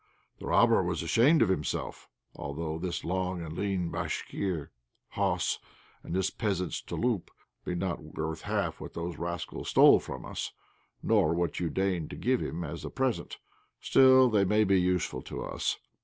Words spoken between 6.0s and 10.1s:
and this peasant's 'touloup' be not worth half what those rascals stole